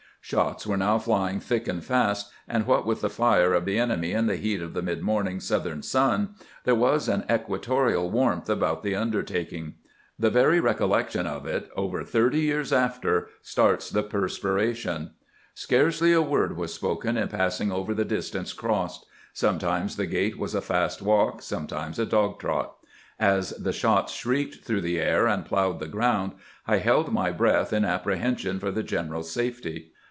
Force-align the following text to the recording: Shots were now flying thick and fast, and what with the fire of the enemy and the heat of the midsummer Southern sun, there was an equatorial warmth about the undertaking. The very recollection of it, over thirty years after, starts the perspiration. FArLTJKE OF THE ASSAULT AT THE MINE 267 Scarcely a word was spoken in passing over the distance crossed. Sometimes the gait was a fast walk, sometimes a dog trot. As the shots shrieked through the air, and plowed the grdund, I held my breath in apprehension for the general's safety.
Shots 0.23 0.67
were 0.67 0.77
now 0.77 0.99
flying 0.99 1.39
thick 1.39 1.67
and 1.67 1.83
fast, 1.83 2.31
and 2.47 2.67
what 2.67 2.85
with 2.85 3.01
the 3.01 3.09
fire 3.09 3.53
of 3.53 3.65
the 3.65 3.79
enemy 3.79 4.11
and 4.13 4.29
the 4.29 4.35
heat 4.35 4.61
of 4.61 4.75
the 4.75 4.83
midsummer 4.83 5.39
Southern 5.41 5.81
sun, 5.81 6.35
there 6.63 6.75
was 6.75 7.09
an 7.09 7.25
equatorial 7.29 8.09
warmth 8.09 8.47
about 8.47 8.83
the 8.83 8.95
undertaking. 8.95 9.73
The 10.19 10.29
very 10.29 10.59
recollection 10.59 11.25
of 11.25 11.47
it, 11.47 11.69
over 11.75 12.03
thirty 12.03 12.39
years 12.41 12.71
after, 12.71 13.29
starts 13.41 13.89
the 13.89 14.03
perspiration. 14.03 14.91
FArLTJKE 14.91 14.95
OF 14.95 14.99
THE 15.01 15.25
ASSAULT 15.25 15.63
AT 15.63 15.69
THE 15.69 15.73
MINE 15.73 15.91
267 15.91 15.91
Scarcely 15.91 16.13
a 16.13 16.21
word 16.21 16.55
was 16.55 16.73
spoken 16.73 17.17
in 17.17 17.27
passing 17.27 17.71
over 17.71 17.93
the 17.95 18.05
distance 18.05 18.53
crossed. 18.53 19.05
Sometimes 19.33 19.95
the 19.95 20.05
gait 20.05 20.37
was 20.37 20.53
a 20.53 20.61
fast 20.61 21.01
walk, 21.01 21.41
sometimes 21.41 21.97
a 21.97 22.05
dog 22.05 22.39
trot. 22.39 22.75
As 23.19 23.49
the 23.57 23.73
shots 23.73 24.13
shrieked 24.13 24.63
through 24.63 24.81
the 24.81 24.99
air, 24.99 25.25
and 25.25 25.43
plowed 25.45 25.79
the 25.79 25.87
grdund, 25.89 26.33
I 26.67 26.77
held 26.77 27.11
my 27.11 27.31
breath 27.31 27.73
in 27.73 27.83
apprehension 27.83 28.59
for 28.59 28.69
the 28.69 28.83
general's 28.83 29.31
safety. 29.31 29.91